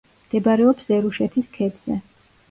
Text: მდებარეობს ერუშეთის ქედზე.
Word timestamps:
მდებარეობს 0.19 0.87
ერუშეთის 0.95 1.51
ქედზე. 1.59 1.99